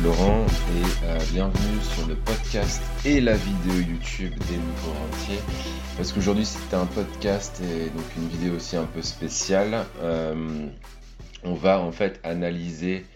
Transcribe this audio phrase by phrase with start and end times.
[0.00, 5.40] Florent et euh, bienvenue sur le podcast et la vidéo YouTube des nouveaux rentiers.
[5.96, 9.86] Parce qu'aujourd'hui c'était un podcast et donc une vidéo aussi un peu spéciale.
[10.02, 10.66] Euh,
[11.44, 13.06] on va en fait analyser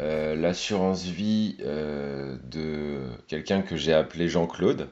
[0.00, 4.88] euh, l'assurance vie de quelqu'un que j'ai appelé Jean-Claude.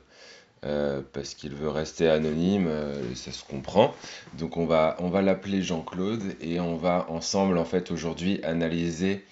[0.60, 2.68] parce qu'il veut rester anonyme,
[3.14, 3.94] ça se comprend.
[4.36, 9.24] Donc on va, on va l'appeler Jean-Claude et on va ensemble en fait aujourd'hui analyser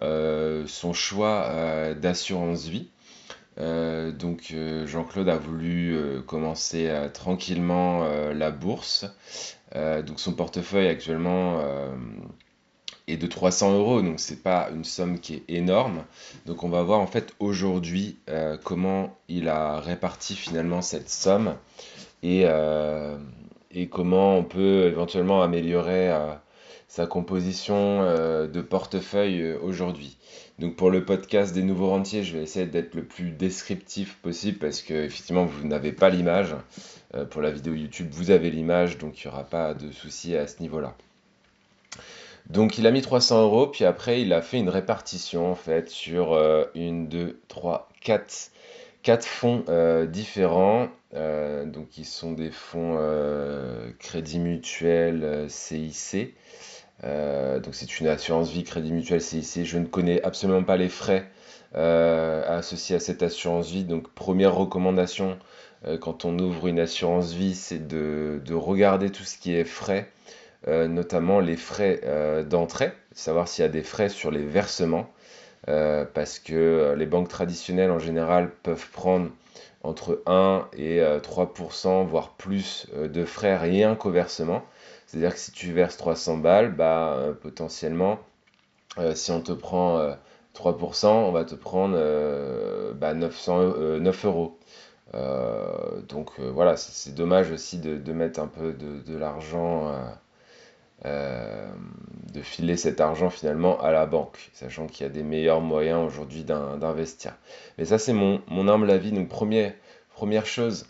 [0.00, 2.88] son choix euh, d'assurance vie.
[3.58, 4.54] Euh, donc
[4.86, 5.96] Jean-Claude a voulu
[6.26, 9.04] commencer tranquillement la bourse.
[9.74, 11.60] donc son portefeuille actuellement
[13.08, 16.04] est de 300 euros, donc c'est pas une somme qui est énorme.
[16.46, 18.18] Donc on va voir en fait aujourd'hui
[18.64, 21.56] comment il a réparti finalement cette somme
[22.22, 22.46] et,
[23.70, 26.10] et comment on peut éventuellement améliorer
[26.92, 30.18] sa composition euh, de portefeuille euh, aujourd'hui.
[30.58, 34.58] Donc pour le podcast des nouveaux rentiers, je vais essayer d'être le plus descriptif possible
[34.58, 36.54] parce que effectivement vous n'avez pas l'image.
[37.14, 40.36] Euh, pour la vidéo YouTube, vous avez l'image, donc il n'y aura pas de souci
[40.36, 40.94] à ce niveau-là.
[42.50, 45.88] Donc il a mis 300 euros, puis après il a fait une répartition en fait
[45.88, 46.38] sur
[46.74, 48.50] une, deux, trois, quatre,
[49.02, 49.64] quatre fonds
[50.08, 50.88] différents.
[51.14, 52.98] donc qui sont des fonds
[53.98, 56.34] Crédit Mutuel, CIC.
[57.04, 59.64] Euh, donc c'est une assurance vie crédit mutuel CIC.
[59.64, 61.28] Je ne connais absolument pas les frais
[61.74, 63.84] euh, associés à cette assurance vie.
[63.84, 65.38] Donc première recommandation
[65.86, 70.08] euh, quand on ouvre une assurance vie, c'est de, regarder tout ce qui est frais,
[70.66, 72.00] notamment les frais
[72.48, 75.10] d'entrée, savoir s'il y a des frais sur les versements.
[75.66, 79.30] parce que les banques traditionnelles en général peuvent prendre
[79.82, 84.62] entre 1 et 3%, voire plus de frais rien qu'au versement.
[85.12, 88.18] C'est-à-dire que si tu verses 300 balles, bah, euh, potentiellement,
[88.96, 90.16] euh, si on te prend
[90.54, 91.98] 3%, euh, on va te prendre
[92.94, 94.58] bah, 900, 9 euros.
[96.08, 99.94] donc voilà, c'est dommage aussi de, mettre un peu de, l'argent,
[101.04, 106.06] de filer cet argent finalement à la banque, sachant qu'il y a des meilleurs moyens
[106.06, 107.34] aujourd'hui d'investir.
[107.76, 109.12] Mais ça c'est mon, mon humble avis.
[109.12, 110.86] Donc première chose,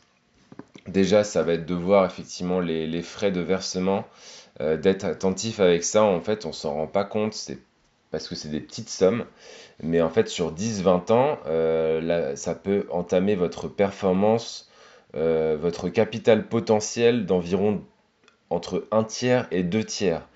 [0.89, 4.05] Déjà, ça va être de voir effectivement les, frais de versement,
[4.61, 6.03] euh, d'être attentif avec ça.
[6.03, 7.59] En fait, on s'en rend pas compte, c'est
[8.11, 9.25] parce que c'est des petites sommes.
[9.83, 14.71] Mais en fait, sur 10-20 ans, euh, ça peut entamer votre performance,
[15.15, 17.83] euh, votre capital potentiel d'environ
[18.51, 20.29] entre 1 tiers et 2 tiers.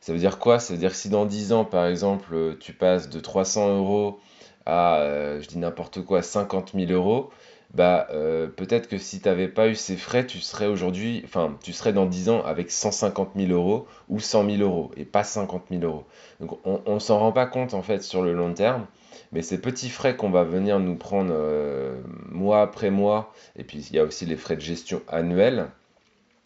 [0.00, 0.58] Ça veut dire quoi?
[0.58, 4.18] Ça veut dire que si dans 10 ans, par exemple, tu passes de 300 euros
[4.66, 7.30] à, je dis n'importe quoi, 50 000 euros,
[7.74, 11.56] bah euh, peut-être que si tu n'avais pas eu ces frais, tu serais aujourd'hui, enfin
[11.62, 15.22] tu serais dans 10 ans avec 150 000 euros ou 100 000 euros et pas
[15.22, 16.04] 50 000 euros.
[16.40, 18.86] Donc on, ne s'en rend pas compte en fait sur le long terme,
[19.30, 23.86] mais ces petits frais qu'on va venir nous prendre euh, mois après mois, et puis
[23.90, 25.68] il y a aussi les frais de gestion annuels,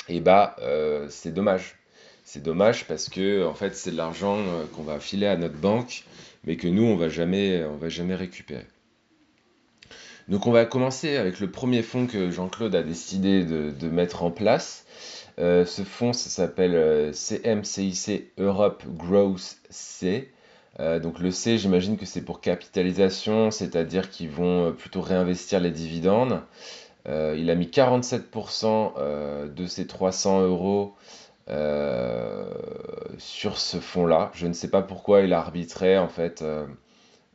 [0.08, 1.76] et bah euh, c'est dommage.
[2.26, 4.38] C'est dommage parce que en fait c'est de l'argent
[4.74, 6.04] qu'on va filer à notre banque,
[6.44, 8.66] mais que nous on va jamais, on va jamais récupérer.
[10.28, 14.30] Donc on va commencer avec le premier fonds que Jean-Claude a décidé de, mettre en
[14.30, 14.86] place.
[15.38, 20.30] Euh, ce fonds, s'appelle euh, CMCIC Europe Growth C.
[20.80, 25.70] Euh, donc le C, j'imagine que c'est pour capitalisation, c'est-à-dire qu'ils vont plutôt réinvestir les
[25.70, 26.40] dividendes.
[27.06, 30.94] il a mis 47% de ses 300 euros
[33.18, 34.30] sur ce fonds-là.
[34.34, 36.42] Je ne sais pas pourquoi il a arbitré en fait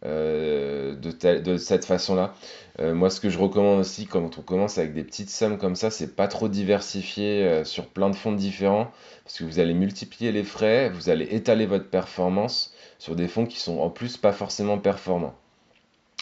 [0.06, 2.34] euh, de, cette façon-là.
[2.80, 5.76] Euh, moi, ce que je recommande aussi quand on commence avec des petites sommes comme
[5.76, 8.92] ça, c'est pas trop diversifier euh, sur plein de fonds différents,
[9.26, 13.46] parce que vous allez multiplier les frais, vous allez étaler votre performance sur des fonds
[13.46, 15.36] qui sont en plus pas forcément performants.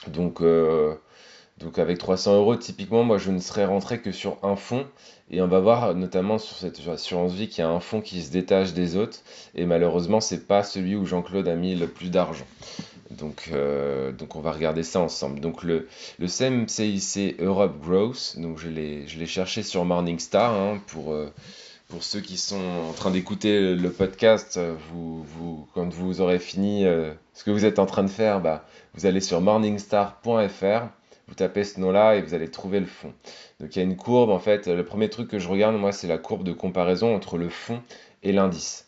[0.08, 0.42] Donc,
[1.60, 4.86] donc avec 300 euros, typiquement, moi je ne serais rentré que sur un fonds.
[5.32, 8.22] Et on va voir notamment sur cette assurance vie qu'il y a un fonds qui
[8.22, 9.20] se détache des autres.
[9.56, 12.46] Et malheureusement, c'est pas celui où Jean-Claude a mis le plus d'argent.
[13.12, 15.40] Donc, euh, donc on va regarder ça ensemble.
[15.40, 15.88] Donc le,
[16.20, 21.32] le CMCIC Europe Growth, donc je l'ai cherché sur Morningstar hein, pour, euh,
[21.88, 22.60] pour ceux qui sont
[22.90, 24.60] en train d'écouter le podcast.
[24.92, 28.42] Vous, vous, quand vous aurez fini euh, ce que vous êtes en train de faire,
[28.42, 30.88] bah, vous allez sur morningstar.fr,
[31.30, 33.14] vous tapez ce nom-là et vous allez trouver le fond.
[33.62, 34.68] Donc il y a une courbe en fait.
[34.68, 37.82] Le premier truc que je regarde moi c'est la courbe de comparaison entre le fond
[38.24, 38.84] et l'indice.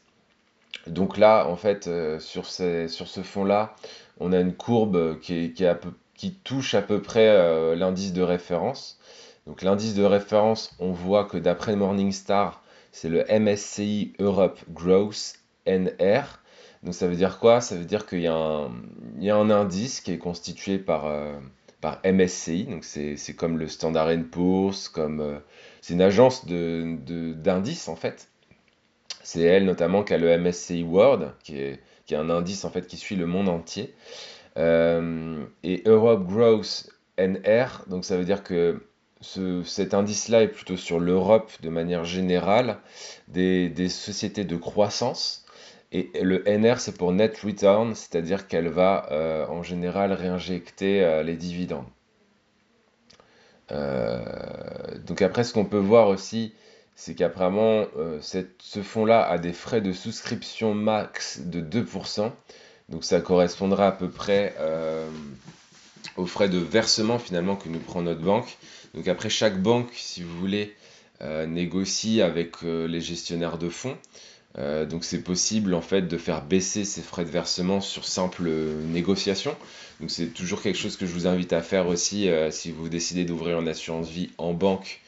[0.88, 1.90] Donc là, en fait,
[2.20, 3.76] sur, sur ce fond-là,
[4.20, 5.54] on a une courbe qui,
[6.44, 9.00] touche à peu près euh, l'indice de référence.
[9.48, 12.62] Donc l'indice de référence, on voit que d'après Morningstar,
[12.92, 15.34] c'est le MSCI Europe Growth
[15.66, 16.40] NR.
[16.84, 17.62] Donc ça veut dire quoi?
[17.62, 18.36] Ça veut dire qu'il y, a
[19.36, 21.38] un indice qui est constitué par, euh,
[21.82, 25.40] par MSCI, donc c'est comme le Standard Poor's, comme euh,
[25.82, 28.30] c'est une agence d'indices en fait.
[29.24, 32.72] C'est elle notamment qui a le MSCI World, qui est, qui est un indice en
[32.72, 33.94] fait qui suit le monde entier.
[34.58, 36.90] Euh, et Europe Growth
[37.20, 38.82] NR, donc ça veut dire que
[39.22, 42.80] cet indice-là est plutôt sur l'Europe de manière générale,
[43.28, 45.46] des, des, sociétés de croissance.
[45.92, 51.22] Et le NR, c'est pour net return, c'est-à-dire qu'elle va euh, en général réinjecter euh,
[51.22, 51.86] les dividendes.
[53.70, 56.56] Donc après, ce qu'on peut voir aussi,
[57.02, 57.86] c'est qu'apparemment,
[58.22, 62.30] ce fonds-là a des frais de souscription max de 2%.
[62.90, 64.54] Donc ça correspondra à peu près
[66.18, 68.58] aux frais de versement finalement que nous prend notre banque.
[68.96, 70.76] Donc après, chaque banque, si vous voulez,
[71.22, 73.98] négocie avec les gestionnaires de fonds.
[74.58, 78.50] Euh, donc c'est possible en fait de faire baisser ces frais de versement sur simple
[78.50, 79.56] négociation.
[80.00, 82.90] Donc c'est toujours quelque chose que je vous invite à faire aussi euh, si vous
[82.90, 85.02] décidez d'ouvrir une assurance vie en banque.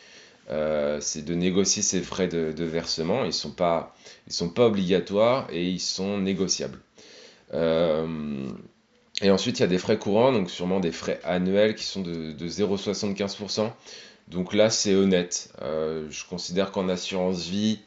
[0.51, 3.23] Euh, c'est de négocier ces frais de, versement.
[3.23, 3.93] Ils ne sont, pas,
[4.57, 6.79] obligatoires et ils sont négociables.
[7.53, 12.01] et ensuite, il y a des frais courants, donc sûrement des frais annuels qui sont
[12.01, 13.71] de, de 0,75%.
[14.27, 15.53] Donc là, c'est honnête.
[15.61, 17.79] je considère qu'en assurance vie,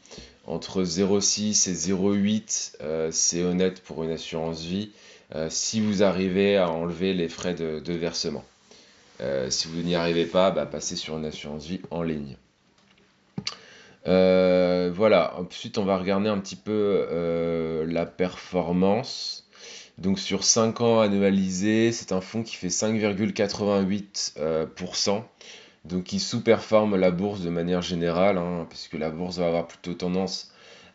[0.47, 4.91] entre 0,6 et 0,8, euh, c'est honnête pour une assurance vie
[5.33, 8.43] euh, si vous arrivez à enlever les frais de, versement.
[9.21, 12.37] Euh, si vous n'y arrivez pas, bah, passez sur une assurance vie en ligne.
[14.05, 19.41] Voilà, ensuite on va regarder un petit peu la performance.
[19.97, 25.23] Donc sur 5 ans annualisés, c'est un fonds qui fait 5,88%
[25.85, 29.93] donc il sous-performe la bourse de manière générale, hein, puisque la bourse va avoir plutôt
[29.93, 30.51] tendance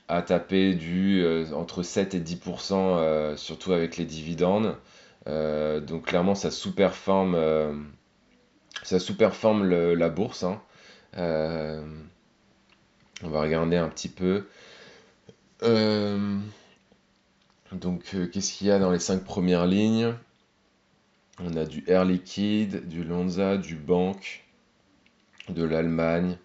[0.09, 4.77] à taper du euh, entre 7 et 10%, euh, surtout avec les dividendes.
[5.29, 7.37] Euh, donc clairement ça sous-performe,
[8.83, 10.45] ça sous-performe la bourse.
[10.45, 10.61] Hein.
[13.22, 14.46] On va regarder un petit peu.
[17.72, 20.14] donc qu'est-ce qu'il y a dans les 5 premières lignes?
[21.43, 24.44] On a du Air Liquide, du Lonza, du Banque
[25.49, 26.37] de l'Allemagne.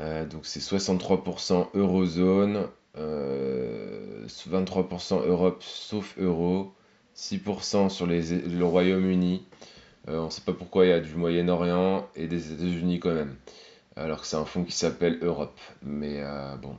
[0.00, 2.66] Euh, donc c'est 63% eurozone,
[2.96, 4.26] 23% euh,
[5.28, 6.74] Europe sauf euro,
[7.16, 9.44] 6% sur le Royaume-Uni.
[10.08, 13.14] Euh, on ne sait pas pourquoi il y a du Moyen-Orient et des États-Unis quand
[13.14, 13.34] même.
[13.96, 15.58] Alors que c'est un fonds qui s'appelle Europe.
[15.82, 16.22] Mais
[16.60, 16.76] bon,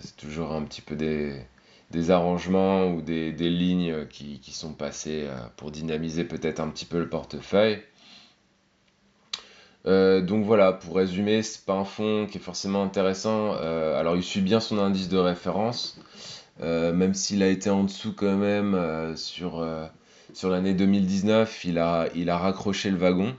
[0.00, 6.24] c'est toujours un petit peu des, arrangements ou des, lignes qui, sont passées pour dynamiser
[6.24, 7.80] peut-être un petit peu le portefeuille.
[9.86, 13.54] Euh, donc voilà, pour résumer, c'est pas un fonds qui est forcément intéressant.
[13.60, 15.98] Euh, alors il suit bien son indice de référence,
[16.62, 19.64] euh, même s'il a été en dessous quand même sur,
[20.44, 23.34] l'année 2019, il a, il a raccroché le wagon,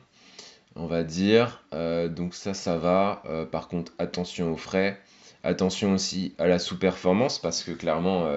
[0.75, 1.63] on va dire.
[1.71, 3.24] donc ça, ça va.
[3.51, 5.00] par contre, attention aux frais.
[5.44, 8.27] Attention aussi à la sous-performance, parce que clairement,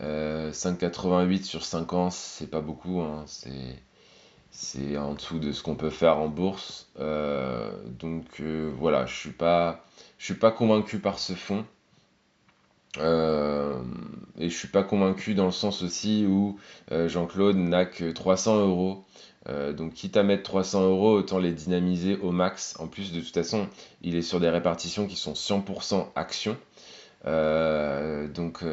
[0.00, 3.00] 5,88 sur 5 ans, c'est pas beaucoup.
[3.00, 6.88] Hein, c'est en dessous de ce qu'on peut faire en bourse.
[6.98, 9.84] Euh, donc euh, voilà, je suis pas,
[10.18, 11.66] je suis pas convaincu par ce fonds.
[12.98, 13.78] Euh,
[14.38, 16.58] et je suis pas convaincu dans le sens aussi où
[16.90, 19.04] Jean-Claude n'a que 300 euros.
[19.48, 22.74] Donc quitte à mettre 300 euros, autant les dynamiser au max.
[22.78, 23.68] En plus, de toute façon,
[24.02, 26.56] il est sur des répartitions qui sont 100% actions.
[27.24, 28.64] donc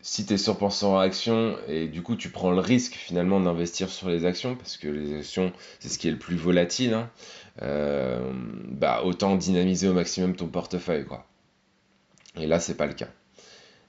[0.00, 3.88] si tu es surpensant en action et du coup tu prends le risque finalement d'investir
[3.90, 7.10] sur les actions parce que les actions c'est ce qui est le plus volatile, hein,
[7.62, 8.32] euh,
[8.70, 11.26] bah autant dynamiser au maximum ton portefeuille quoi.
[12.36, 13.08] Et là c'est pas le cas.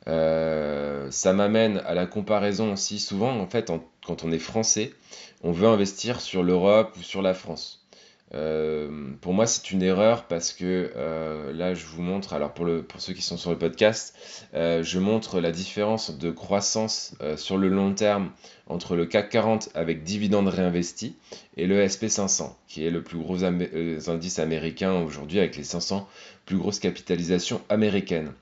[0.08, 3.72] Euh, ça m'amène à la comparaison aussi souvent en fait
[4.06, 4.94] quand on est français
[5.44, 7.86] on veut investir sur l'Europe ou sur la France.
[8.36, 12.68] Euh, pour moi, c'est une erreur parce que euh, là, je vous montre, alors pour,
[12.98, 14.16] ceux qui sont sur le podcast,
[14.54, 18.32] je montre la différence de croissance sur le long terme
[18.68, 21.16] entre le CAC 40 avec dividendes réinvestis
[21.58, 26.08] et le SP500, qui est le plus gros indice américain aujourd'hui avec les 500
[26.46, 28.34] plus grosses capitalisations américaines.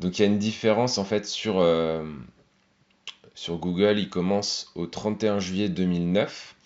[0.00, 1.64] Donc il y a une différence en fait sur,
[3.34, 6.56] sur Google, il commence au 31 juillet 2009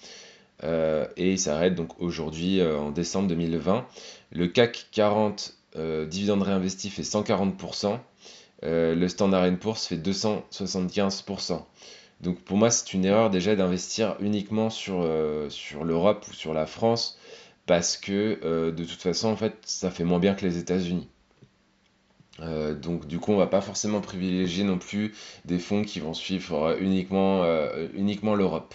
[0.63, 3.87] euh, et il s'arrête donc aujourd'hui euh, en décembre 2020.
[4.33, 7.99] Le CAC 40 euh, dividende réinvesti fait 140%,
[8.63, 11.63] le Standard Poor's fait 275%.
[12.21, 15.07] Donc pour moi c'est une erreur déjà d'investir uniquement sur,
[15.51, 17.19] sur l'Europe ou sur la France
[17.67, 21.09] parce que de toute façon en fait ça fait moins bien que les États-Unis.
[22.41, 25.15] Donc du coup, on va pas forcément privilégier non plus
[25.45, 27.45] des fonds qui vont suivre uniquement,
[27.95, 28.75] uniquement l'Europe.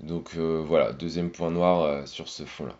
[0.00, 2.76] Donc voilà, deuxième point noir sur ce fonds-là.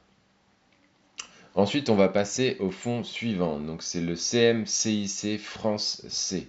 [1.54, 3.58] Ensuite, on va passer au fonds suivant.
[3.58, 6.48] Donc, c'est le CMCIC France C.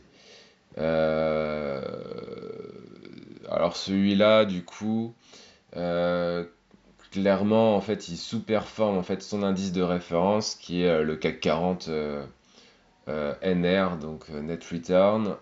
[0.77, 1.81] Euh,
[3.49, 5.13] alors, celui-là, du coup,
[5.75, 6.45] euh,
[7.11, 11.17] clairement, en fait, il sous-performe en fait, son indice de référence qui est euh, le
[11.17, 11.89] CAC 40
[13.07, 15.35] NR, donc Net Return.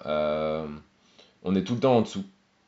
[1.43, 2.23] on est tout le temps en dessous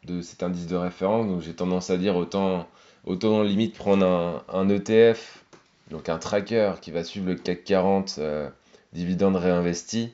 [0.05, 2.67] de cet indice de référence, donc j'ai tendance à dire autant,
[3.05, 5.43] autant limite prendre un, ETF
[5.91, 8.49] donc un tracker qui va suivre le CAC 40 euh,
[8.93, 10.13] dividende réinvesti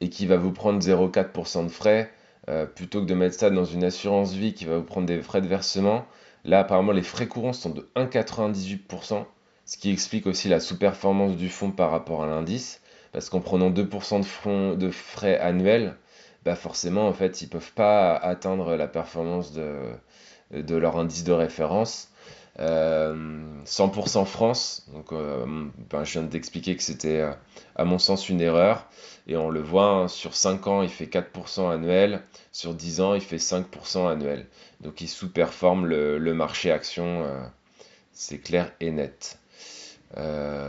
[0.00, 2.12] et qui va vous prendre 0,4% de frais,
[2.48, 5.22] euh, plutôt que de mettre ça dans une assurance vie qui va vous prendre des
[5.22, 6.04] frais de versement.
[6.44, 9.24] Là, apparemment, les frais courants sont de 1,98%,
[9.64, 12.80] ce qui explique aussi la sous-performance du fonds par rapport à l'indice,
[13.16, 15.96] parce qu'en prenant 2% de, frais annuels,
[16.44, 19.78] bah forcément, en fait, ils ne peuvent pas atteindre la performance de,
[20.50, 22.10] de leur indice de référence.
[22.58, 25.46] 100% euh, France, donc euh,
[25.88, 27.32] ben, je viens d'expliquer que c'était euh,
[27.74, 28.86] à mon sens une erreur,
[29.26, 32.20] et on le voit, hein, sur 5 ans il fait 4% annuel,
[32.52, 34.44] sur 10 ans il fait 5% annuel,
[34.82, 37.24] donc il sous-performe le, marché action,
[38.12, 39.38] c'est clair et net.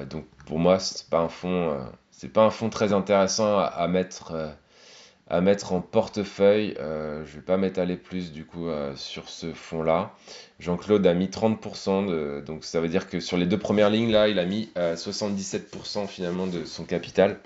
[0.09, 1.77] donc pour moi c'est pas un fonds,
[2.17, 4.55] c'est pas un fonds très intéressant à mettre
[5.29, 6.75] à mettre en portefeuille.
[6.79, 10.13] Euh, je vais pas m'étaler plus du coup euh, sur ce fonds-là.
[10.59, 14.27] Jean-Claude a mis 30%, donc ça veut dire que sur les deux premières lignes, là,
[14.27, 17.37] il a mis 77% euh, finalement de son capital.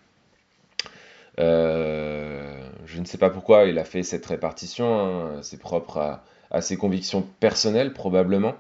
[1.38, 5.40] je ne sais pas pourquoi il a fait cette répartition, hein.
[5.42, 8.56] c'est propre à, ses convictions personnelles probablement.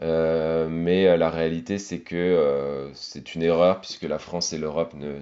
[0.00, 5.20] Mais la réalité, c'est que c'est une erreur puisque la France et l'Europe ne,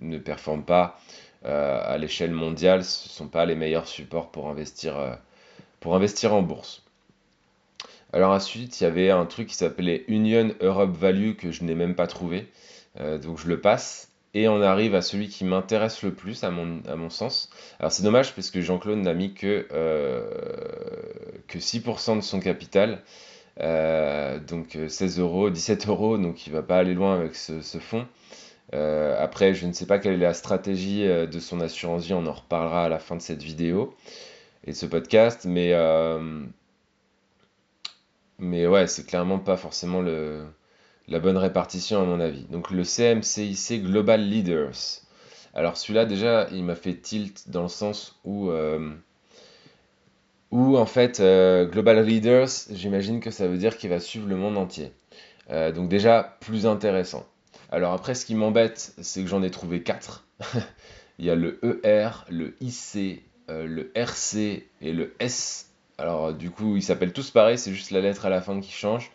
[0.00, 0.98] ne, performent pas
[1.44, 5.14] euh, à l'échelle mondiale, ce ne sont pas les meilleurs supports pour investir, euh,
[5.78, 6.82] pour investir en bourse.
[8.12, 11.76] Alors ensuite, il y avait un truc qui s'appelait Union Europe Value que je n'ai
[11.76, 12.48] même pas trouvé.
[12.98, 14.10] Euh, donc je le passe.
[14.34, 17.50] Et on arrive à celui qui m'intéresse le plus à mon, à mon sens.
[17.78, 19.66] Alors c'est dommage parce que Jean-Claude n'a mis que,
[21.48, 23.02] que 6% de son capital.
[23.58, 26.18] Donc 16 euros, 17 euros.
[26.18, 28.06] Donc il va pas aller loin avec ce, ce fonds.
[28.74, 32.14] Euh, après, je ne sais pas quelle est la stratégie euh, de son assurance vie,
[32.14, 33.94] on en reparlera à la fin de cette vidéo
[34.64, 36.44] et de ce podcast, mais, euh,
[38.38, 40.44] mais ouais, c'est clairement pas forcément le,
[41.08, 42.44] la bonne répartition à mon avis.
[42.44, 45.00] Donc le CMCIC Global Leaders.
[45.54, 48.50] Alors celui-là déjà, il m'a fait tilt dans le sens où,
[50.50, 51.20] où en fait,
[51.70, 54.92] Global Leaders, j'imagine que ça veut dire qu'il va suivre le monde entier.
[55.50, 57.26] donc déjà, plus intéressant.
[57.70, 60.26] Alors après, ce qui m'embête, c'est que j'en ai trouvé 4.
[61.18, 65.70] Il y a le ER, le IC, euh, le RC et le S.
[65.98, 68.70] Alors du coup, ils s'appellent tous pareil, c'est juste la lettre à la fin qui
[68.70, 69.10] change.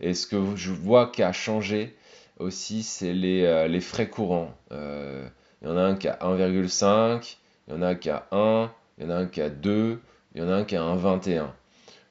[0.00, 1.96] Et ce que je vois qui a changé
[2.38, 4.54] aussi, c'est les, euh, frais courants.
[4.70, 5.26] Euh,
[5.60, 8.26] il y en a un qui a 1,5, il y en a un qui a
[8.30, 10.00] 1, il y en a un qui a 2,
[10.38, 11.48] il y en a un qui a 1,21.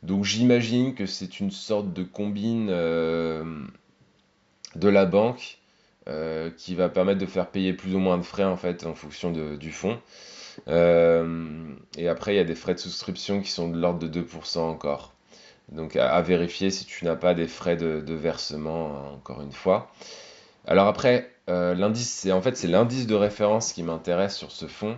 [0.03, 2.67] Donc j'imagine que c'est une sorte de combine
[4.75, 5.57] de la banque
[6.07, 8.93] euh, qui va permettre de faire payer plus ou moins de frais en fait en
[8.93, 9.99] fonction du fonds.
[10.69, 14.21] Euh, et après, il y a des frais de souscription qui sont de l'ordre de
[14.21, 15.13] 2% encore.
[15.69, 19.91] Donc à, vérifier si tu n'as pas des frais de, versement, hein, encore une fois.
[20.65, 24.67] Alors après, euh, l'indice, c'est en fait c'est l'indice de référence qui m'intéresse sur ce
[24.67, 24.97] fonds.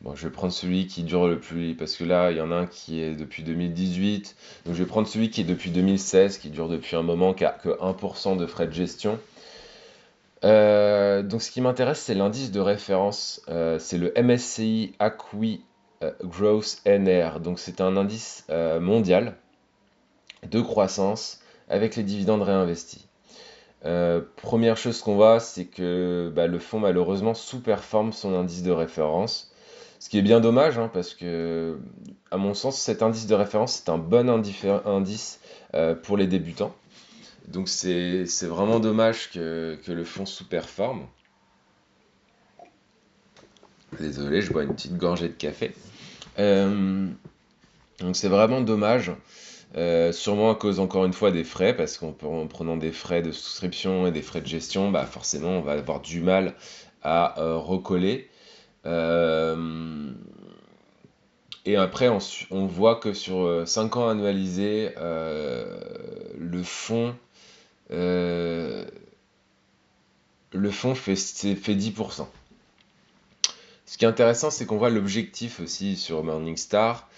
[0.00, 2.52] Bon, je vais prendre celui qui dure le plus, parce que là, il y en
[2.52, 4.36] a un qui est depuis 2018.
[4.64, 7.44] Donc, je vais prendre celui qui est depuis 2016, qui dure depuis un moment, qui
[7.44, 9.18] a que 1% de frais de gestion.
[10.44, 13.42] Euh, donc, ce qui m'intéresse, c'est l'indice de référence.
[13.48, 15.64] Euh, c'est le MSCI Acqui
[16.04, 17.40] euh, Growth NR.
[17.40, 18.46] Donc, c'est un indice
[18.80, 19.34] mondial
[20.48, 23.08] de croissance avec les dividendes réinvestis.
[24.36, 29.52] première chose qu'on voit, c'est que bah, le fonds malheureusement sous-performe son indice de référence.
[30.00, 31.78] Ce qui est bien dommage, hein, parce que,
[32.30, 35.40] à mon sens, cet indice de référence, c'est un bon indice
[35.74, 36.74] euh, pour les débutants.
[37.48, 41.06] Donc c'est vraiment dommage que, le fonds sous-performe.
[43.98, 45.74] Désolé, je bois une petite gorgée de café.
[46.38, 47.08] Euh,
[48.00, 49.12] donc c'est vraiment dommage.
[49.76, 53.32] Euh, sûrement à cause encore une fois des frais, parce qu'en prenant des frais de
[53.32, 56.54] souscription et des frais de gestion, bah forcément on va avoir du mal
[57.02, 58.27] à recoller.
[58.86, 60.12] Euh,
[61.64, 65.80] et après, on, voit que sur 5 euh, ans annualisés, euh,
[66.38, 67.14] le fonds
[67.90, 68.86] le
[70.70, 72.26] fonds fait, fait 10%.
[73.86, 77.08] Ce qui est intéressant, c'est qu'on voit l'objectif aussi sur Morningstar.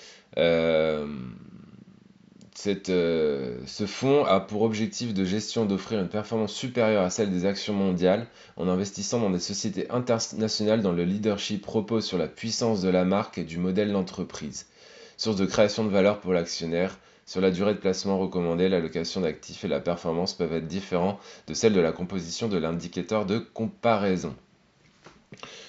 [2.89, 7.47] Euh, ce fonds a pour objectif de gestion d'offrir une performance supérieure à celle des
[7.47, 8.27] actions mondiales
[8.57, 13.05] en investissant dans des sociétés internationales dont le leadership repose sur la puissance de la
[13.05, 14.67] marque et du modèle d'entreprise.
[15.17, 19.65] Source de création de valeur pour l'actionnaire, sur la durée de placement recommandée, l'allocation d'actifs
[19.65, 24.35] et la performance peuvent être différents de celle de la composition de l'indicateur de comparaison.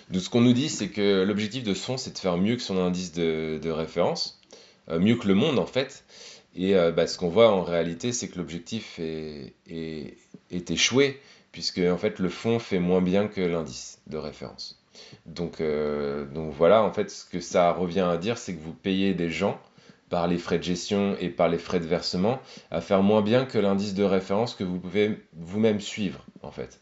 [0.10, 2.56] Donc ce qu'on nous dit, c'est que l'objectif de ce fonds, c'est de faire mieux
[2.56, 4.42] que son indice de, référence,
[4.90, 6.04] euh, mieux que le monde en fait.
[6.56, 9.54] Et euh, bah, ce qu'on voit en réalité, c'est que l'objectif est,
[10.70, 11.20] échoué,
[11.52, 14.82] puisque en fait le fonds fait moins bien que l'indice de référence.
[15.26, 18.74] Donc, euh, donc voilà, en fait, ce que ça revient à dire, c'est que vous
[18.74, 19.60] payez des gens
[20.10, 23.46] par les frais de gestion et par les frais de versement à faire moins bien
[23.46, 26.82] que l'indice de référence que vous pouvez vous-même suivre, en fait.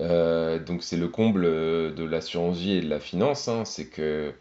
[0.00, 3.64] Euh, donc c'est le comble de l'assurance vie et de la finance, hein.
[3.64, 4.32] c'est que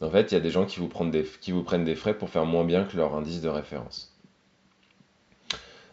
[0.00, 1.94] en fait il y a des gens qui vous, prennent des, qui vous prennent des
[1.94, 4.12] frais pour faire moins bien que leur indice de référence.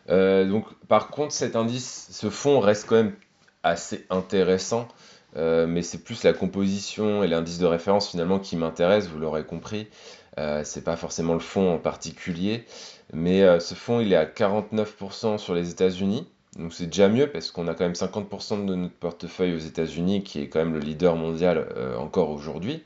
[0.09, 3.15] Euh, donc par contre cet indice, ce fonds reste quand même
[3.63, 4.87] assez intéressant,
[5.37, 9.45] euh, mais c'est plus la composition et l'indice de référence finalement qui m'intéresse, vous l'aurez
[9.45, 9.87] compris.
[10.63, 12.65] c'est pas forcément le fonds en particulier,
[13.13, 17.51] mais ce fonds il est à 49% sur les États-Unis, donc c'est déjà mieux parce
[17.51, 20.79] qu'on a quand même 50% de notre portefeuille aux États-Unis qui est quand même le
[20.79, 22.83] leader mondial euh, encore aujourd'hui.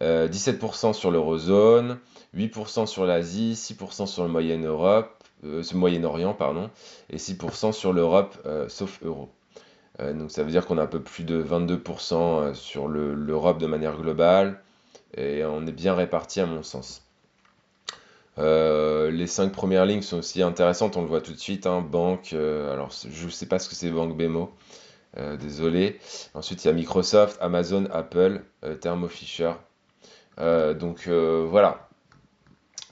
[0.00, 1.98] 17% euh, sur l'eurozone,
[2.36, 6.70] 8% sur l'Asie, 6% sur le Moyen-Europe, euh, Moyen-Orient pardon,
[7.10, 8.36] et 6% sur l'Europe
[8.68, 9.30] sauf euro.
[9.98, 13.96] donc ça veut dire qu'on a un peu plus de 22% sur l'Europe de manière
[13.96, 14.60] globale
[15.16, 17.06] et on est bien réparti à mon sens.
[18.38, 21.66] Euh, les cinq premières lignes sont aussi intéressantes, on le voit tout de suite.
[21.66, 24.20] Hein, banque, euh, alors je ne sais pas ce que c'est Banque
[25.16, 25.98] euh, désolé.
[26.34, 28.42] Ensuite, il y a Microsoft, Amazon, Apple,
[28.80, 29.52] Thermo Fisher.
[30.38, 31.88] Donc voilà.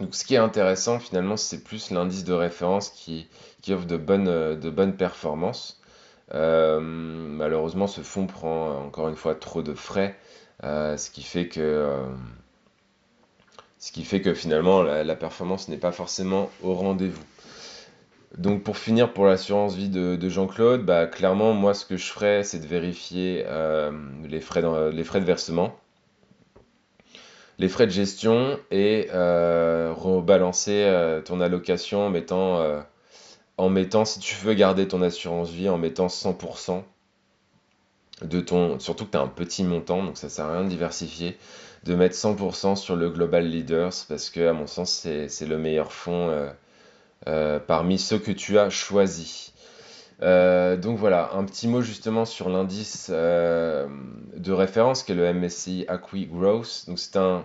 [0.01, 3.29] Donc ce qui est intéressant finalement, c'est plus l'indice de référence qui,
[3.63, 5.81] qui offre de bonnes, de bonnes performances.
[6.33, 10.17] malheureusement, ce fonds prend encore une fois trop de frais,
[10.63, 12.05] ce qui fait que
[13.85, 17.23] ce qui fait que finalement la, performance n'est pas forcément au rendez-vous.
[18.39, 22.45] Donc pour finir pour l'assurance vie de, Jean-Claude, bah, clairement moi ce que je ferais
[22.45, 23.93] c'est de vérifier euh,
[24.27, 25.79] les, frais les frais de versement,
[27.59, 32.63] les frais de gestion et euh, rebalancer euh, ton allocation en mettant,
[33.57, 36.83] en mettant, si tu veux garder ton assurance vie, en mettant 100%
[38.23, 40.69] de ton, surtout que tu as un petit montant, donc ça sert à rien de
[40.69, 41.37] diversifier,
[41.85, 45.93] de mettre 100% sur le Global Leaders parce que, à mon sens, c'est le meilleur
[45.93, 46.51] fonds euh,
[47.29, 49.53] euh, parmi ceux que tu as choisis.
[50.23, 55.85] Euh, donc voilà, un petit mot justement sur l'indice de référence qui est le MSCI
[55.89, 56.85] Acqui Growth.
[56.87, 57.45] Donc c'est un,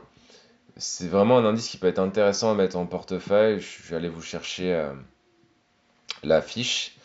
[0.77, 3.59] c'est vraiment un indice qui peut être intéressant à mettre en portefeuille.
[3.59, 4.89] Je vais aller vous chercher
[6.23, 6.97] la fiche.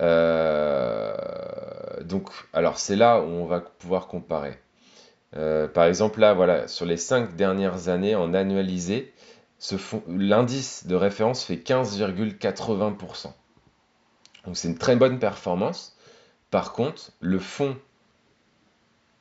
[0.00, 4.58] donc, alors c'est là où on va pouvoir comparer.
[5.36, 9.12] Euh, par exemple, là, voilà, sur les cinq dernières années en annualisé,
[10.08, 13.32] l'indice de référence fait 15,80%.
[14.44, 15.96] Donc c'est une très bonne performance.
[16.50, 17.76] Par contre, le fonds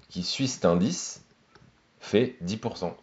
[0.09, 1.23] qui suit cet indice
[1.99, 2.93] fait 10%.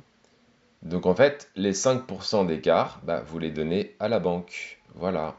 [0.83, 4.81] Donc en fait, les 5% d'écart, bah, vous les donnez à la banque.
[4.95, 5.37] Voilà.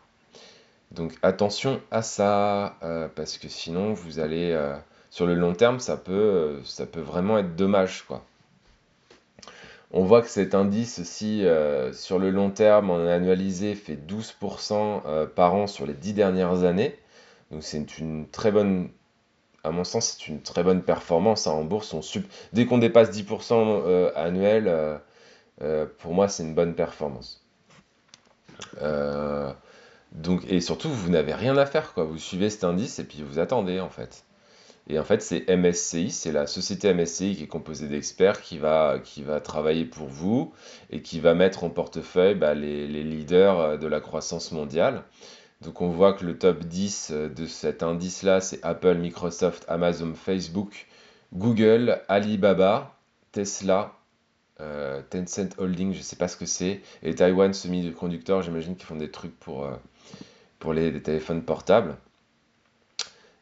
[0.91, 4.51] Donc attention à ça, euh, parce que sinon vous allez...
[4.51, 4.75] Euh,
[5.09, 8.23] sur le long terme, ça peut, ça peut vraiment être dommage, quoi.
[9.91, 15.01] On voit que cet indice aussi, euh, sur le long terme, en annualisé, fait 12%
[15.05, 16.95] euh, par an sur les 10 dernières années.
[17.51, 18.89] Donc c'est une très bonne,
[19.63, 21.95] à mon sens, c'est une très bonne performance hein, en bourse.
[22.53, 25.01] Dès qu'on dépasse 10% euh, annuel,
[25.97, 27.43] pour moi, c'est une bonne performance.
[30.47, 32.03] et surtout, vous n'avez rien à faire, quoi.
[32.03, 34.23] Vous suivez cet indice et puis vous attendez, en fait.
[34.89, 38.97] Et en fait, c'est MSCI, c'est la société MSCI qui est composée d'experts qui va,
[39.03, 40.51] qui va travailler pour vous
[40.89, 45.03] et qui va mettre en portefeuille bah, les, leaders euh, de la croissance mondiale.
[45.61, 50.15] Donc on voit que le top 10 euh, de cet indice-là, c'est Apple, Microsoft, Amazon,
[50.15, 50.87] Facebook,
[51.33, 52.95] Google, Alibaba,
[53.31, 53.93] Tesla,
[54.59, 58.87] euh, Tencent Holding, je ne sais pas ce que c'est, et Taiwan Semiconductor, j'imagine qu'ils
[58.87, 59.69] font des trucs pour,
[60.57, 61.95] pour les téléphones portables.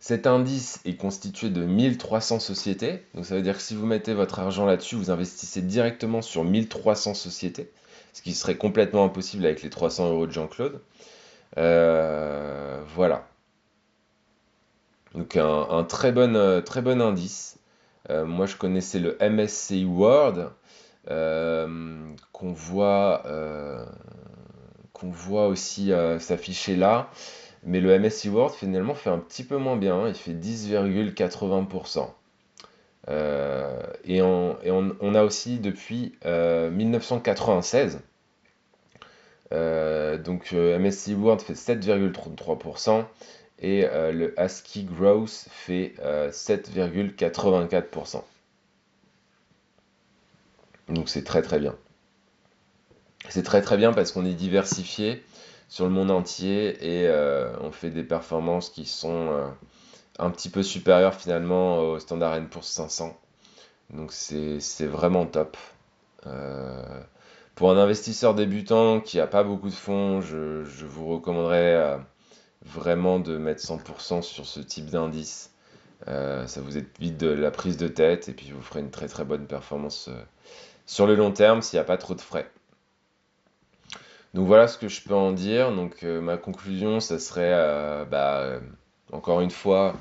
[0.08, 3.04] Cet indice est constitué de 1300 sociétés.
[3.14, 6.46] Donc ça veut dire que si vous mettez votre argent là-dessus, vous investissez directement sur
[6.46, 7.70] 1300 sociétés,
[8.14, 10.80] ce qui serait complètement impossible avec les 300 euros de Jean-Claude.
[11.58, 13.28] Euh, voilà.
[15.14, 17.60] Donc un, très, bon, très bon indice.
[18.10, 20.52] moi je connaissais le MSCI World
[21.06, 23.24] qu'on voit,
[24.94, 27.10] qu'on voit aussi s'afficher là.
[27.64, 32.08] Mais le MSCI World finalement fait un petit peu moins bien, il fait 10,80%.
[33.10, 38.00] Euh, et, on, a aussi depuis 1996,
[39.54, 43.06] euh, euh, donc MSCI World fait 7,33%
[43.60, 48.24] et le ASCII Growth fait 7,84%.
[50.90, 51.76] Donc c'est très très bien.
[53.30, 55.24] C'est très très bien parce qu'on est diversifié
[55.70, 57.10] sur le monde entier et
[57.62, 59.52] on fait des performances qui sont
[60.20, 63.18] un petit peu supérieur finalement au Standard Poor's 500.
[63.92, 65.58] Donc c'est vraiment top.
[66.26, 67.02] Euh,
[67.56, 71.98] pour un investisseur débutant qui n'a pas beaucoup de fonds, je, vous recommanderais euh,
[72.66, 75.52] vraiment de mettre 100% sur ce type d'indice.
[76.08, 79.08] Euh, ça vous évite de la prise de tête et puis vous ferez une très
[79.08, 80.10] très bonne performance
[80.86, 82.50] sur le long terme s'il n'y a pas trop de frais.
[84.34, 85.72] Donc voilà ce que je peux en dire.
[85.72, 88.60] Donc ma conclusion, ça serait bah,
[89.12, 89.96] encore une fois,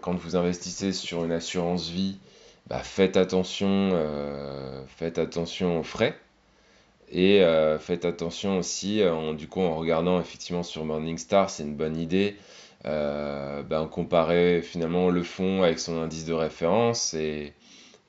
[0.00, 2.18] quand vous investissez sur une assurance vie,
[2.68, 6.16] bah, faites attention, euh, faites attention aux frais.
[7.10, 11.74] Et euh, faites attention aussi, en, du coup, en regardant effectivement sur Morningstar, c'est une
[11.74, 12.36] bonne idée,
[12.84, 17.14] euh, bah, comparer finalement le fonds avec son indice de référence.
[17.14, 17.54] Et,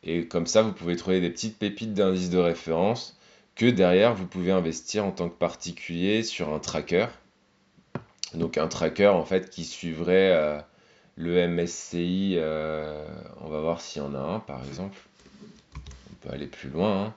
[0.03, 3.17] et comme ça, vous pouvez trouver des petites pépites d'indice de référence
[3.59, 7.07] que derrière, vous pouvez investir en tant que particulier sur un tracker.
[8.33, 10.61] Donc un tracker en fait qui suivrait euh,
[11.17, 12.35] le MSCI.
[12.37, 13.05] Euh,
[13.41, 14.97] on va voir s'il y en a un par exemple.
[15.75, 17.07] On peut aller plus loin.
[17.07, 17.13] Hein.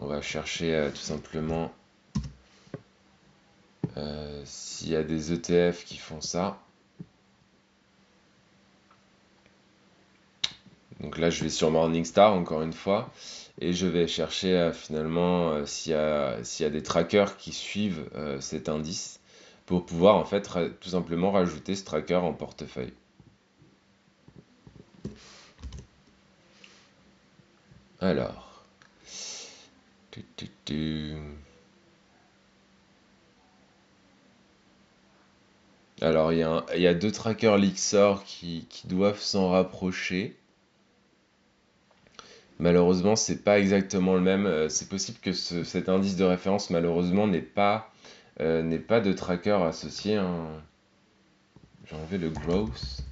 [0.00, 1.72] On va chercher euh, tout simplement
[4.44, 6.58] s'il y a des ETF qui font ça.
[10.98, 13.08] Donc là, je vais sur Morningstar encore une fois
[13.62, 18.08] et je vais chercher finalement s'il y, a des trackers qui suivent
[18.40, 19.20] cet indice
[19.66, 22.92] pour pouvoir en fait tout simplement rajouter ce tracker en portefeuille.
[28.00, 28.64] Alors.
[36.00, 40.36] Alors, il y, a deux trackers Lixor qui, doivent s'en rapprocher.
[42.58, 44.46] Malheureusement, c'est pas exactement le même.
[44.46, 47.90] Euh, c'est possible que cet indice de référence, malheureusement, n'est pas
[48.40, 50.16] euh, pas de tracker associé.
[50.16, 50.48] Hein.
[51.86, 53.02] J'ai enlevé le growth.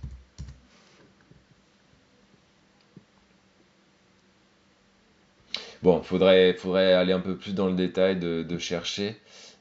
[5.83, 9.17] Bon, faudrait, faudrait aller un peu plus dans le détail de, chercher,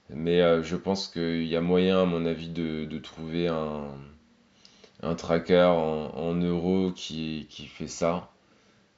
[0.09, 3.85] mais euh, je pense qu'il y a moyen, à mon avis, de, trouver un,
[5.01, 8.29] un tracker en, euros qui, fait ça.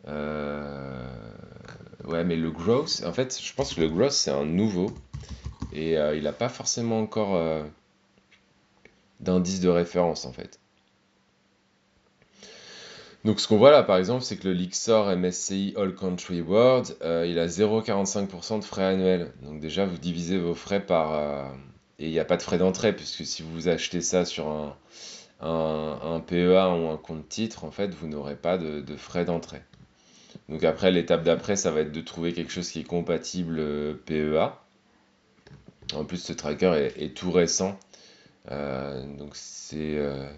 [0.07, 1.07] Euh,
[2.05, 4.91] ouais, mais le growth, en fait, je pense que le growth, c'est un nouveau.
[5.73, 7.63] Et euh, il n'a pas forcément encore euh,
[9.19, 10.59] d'indice de référence en fait.
[13.23, 16.97] Donc ce qu'on voit là par exemple, c'est que le Lixor MSCI All Country World,
[17.03, 19.31] euh, il a 0,45% de frais annuels.
[19.43, 21.53] Donc déjà vous divisez vos frais par...
[21.99, 24.47] et il n'y a pas de frais d'entrée, puisque si vous achetez ça sur
[25.39, 29.61] un, PEA ou un compte titre, en fait, vous n'aurez pas de frais d'entrée.
[30.51, 34.51] Donc après, l'étape d'après, ça va être de trouver quelque chose qui est compatible PEA.
[35.93, 37.79] En plus, ce tracker est, tout récent.
[38.51, 40.29] Euh, donc c'est euh,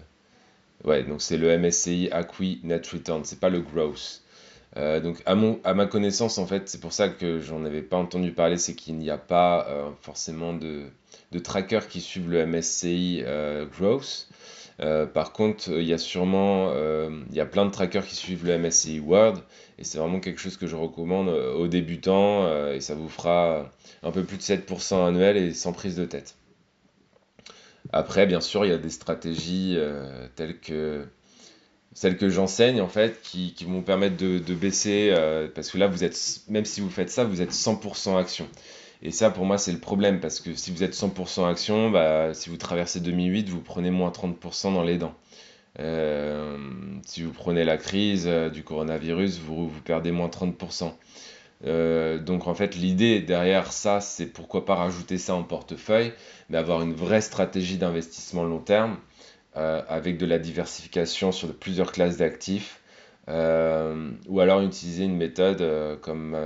[0.84, 3.64] ouais, donc c'est le MSCI Acqui Net Return, c'est pas le.
[4.76, 7.82] Euh, donc à, mon, à ma connaissance, en fait, c'est pour ça que j'en avais
[7.82, 9.66] pas entendu parler, c'est qu'il n'y a pas
[10.00, 10.84] forcément de,
[11.32, 13.24] de trackers qui suivent le MSCI
[14.78, 15.12] Growth.
[15.12, 16.72] par contre, il y a sûrement
[17.30, 19.38] il y a plein de trackers qui suivent le MSCI World
[19.78, 23.70] et c'est vraiment quelque chose que je recommande aux débutants et ça vous fera
[24.02, 26.36] un peu plus de 7% annuel et sans prise de tête.
[27.92, 31.06] Après, bien sûr, il y a des stratégies euh, telles que
[31.92, 36.02] celles que j'enseigne en fait, qui, vont permettre de, baisser, euh, parce que là, vous
[36.02, 38.48] êtes, même si vous faites ça, vous êtes 100% action.
[39.04, 42.34] Et ça, pour moi, c'est le problème, parce que si vous êtes 100% action, bah,
[42.34, 45.14] si vous traversez 2008, vous prenez moins 30% dans les dents.
[45.78, 46.56] Euh,
[47.04, 50.92] si vous prenez la crise du coronavirus, vous, perdez moins 30%.
[51.66, 56.12] Euh, donc en fait l'idée derrière ça c'est pourquoi pas rajouter ça en portefeuille,
[56.50, 58.98] mais avoir une vraie stratégie d'investissement long terme
[59.56, 62.80] euh, avec de la diversification sur plusieurs classes d'actifs.
[63.28, 65.64] Euh, ou alors utiliser une méthode
[66.02, 66.36] comme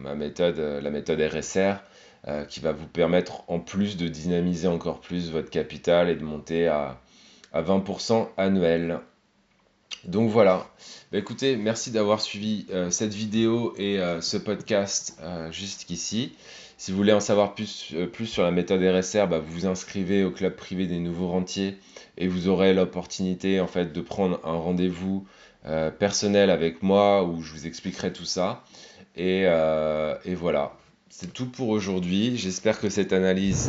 [0.00, 1.78] ma méthode, la méthode RSR,
[2.48, 6.66] qui va vous permettre en plus de dynamiser encore plus votre capital et de monter
[6.66, 7.00] à,
[7.52, 9.00] à 20% annuel.
[10.04, 10.66] Donc voilà.
[11.12, 16.34] Bah, écoutez, merci d'avoir suivi euh, cette vidéo et euh, ce podcast euh, jusqu'ici.
[16.76, 20.22] Si vous voulez en savoir plus, plus sur la méthode RSR, bah, vous vous inscrivez
[20.22, 21.76] au club privé des nouveaux rentiers
[22.16, 25.26] et vous aurez l'opportunité en fait de prendre un rendez-vous
[25.98, 28.62] personnel avec moi où je vous expliquerai tout ça.
[29.16, 30.77] Et, et voilà,
[31.10, 32.36] c'est tout pour aujourd'hui.
[32.36, 33.68] J'espère que cette analyse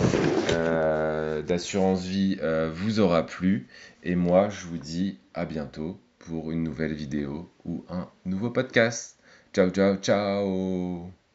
[1.47, 2.37] d'assurance vie
[2.73, 3.67] vous aura plu.
[4.03, 9.17] Et moi, je vous dis à bientôt pour une nouvelle vidéo ou un nouveau podcast.
[9.53, 11.28] Ciao, ciao, ciao